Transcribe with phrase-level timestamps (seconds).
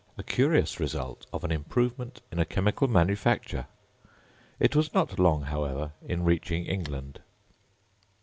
[0.17, 3.67] A curious result of an improvement in a chemical manufacture!
[4.59, 7.19] It was not long, however, in reaching England.